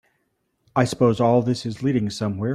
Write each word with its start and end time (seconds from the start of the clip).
I 0.75 0.85
suppose 0.85 1.19
all 1.19 1.43
this 1.43 1.63
is 1.63 1.83
leading 1.83 2.09
somewhere? 2.09 2.49